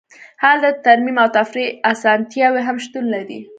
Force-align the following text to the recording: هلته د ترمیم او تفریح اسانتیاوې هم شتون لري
هلته 0.43 0.67
د 0.73 0.77
ترمیم 0.85 1.17
او 1.23 1.27
تفریح 1.37 1.69
اسانتیاوې 1.91 2.61
هم 2.67 2.77
شتون 2.85 3.05
لري 3.15 3.39